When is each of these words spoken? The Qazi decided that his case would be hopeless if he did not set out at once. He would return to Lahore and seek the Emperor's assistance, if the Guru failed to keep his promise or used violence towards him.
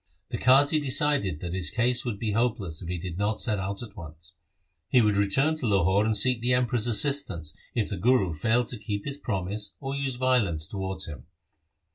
The 0.29 0.39
Qazi 0.39 0.81
decided 0.81 1.41
that 1.41 1.53
his 1.53 1.69
case 1.69 2.03
would 2.03 2.17
be 2.17 2.31
hopeless 2.31 2.81
if 2.81 2.87
he 2.87 2.97
did 2.97 3.19
not 3.19 3.39
set 3.39 3.59
out 3.59 3.83
at 3.83 3.95
once. 3.95 4.33
He 4.89 4.99
would 4.99 5.15
return 5.15 5.55
to 5.57 5.67
Lahore 5.67 6.05
and 6.07 6.17
seek 6.17 6.41
the 6.41 6.55
Emperor's 6.55 6.87
assistance, 6.87 7.55
if 7.75 7.89
the 7.89 7.97
Guru 7.97 8.33
failed 8.33 8.65
to 8.69 8.79
keep 8.79 9.05
his 9.05 9.17
promise 9.17 9.75
or 9.79 9.93
used 9.95 10.17
violence 10.17 10.67
towards 10.67 11.05
him. 11.05 11.27